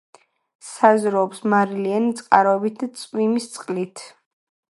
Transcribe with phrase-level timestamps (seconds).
[0.67, 4.05] საზრდოობს მარილიანი წყაროებით და წვიმის წყლით.